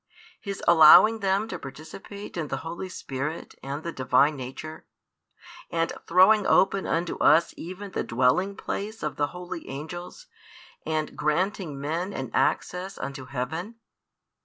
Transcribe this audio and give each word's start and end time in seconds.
His 0.39 0.63
allowing 0.67 1.19
them 1.19 1.47
to 1.49 1.59
participate 1.59 2.35
in 2.35 2.47
the 2.47 2.57
Holy 2.65 2.89
Spirit 2.89 3.53
an 3.61 3.83
the 3.83 3.91
Divine 3.91 4.35
Nature, 4.35 4.87
and 5.69 5.93
throwing 6.07 6.47
open 6.47 6.87
unto 6.87 7.19
us 7.19 7.53
even 7.55 7.91
the 7.91 8.03
dwelling 8.03 8.55
place 8.55 9.03
of 9.03 9.15
the 9.17 9.27
holy 9.27 9.69
angels, 9.69 10.25
and 10.87 11.15
granting 11.15 11.79
men 11.79 12.13
an 12.13 12.31
access 12.33 12.97
unto 12.97 13.25
heaven? 13.27 13.75